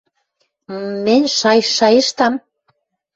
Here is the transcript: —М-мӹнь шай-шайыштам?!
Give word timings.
—М-мӹнь 0.75 1.27
шай-шайыштам?! 1.37 2.33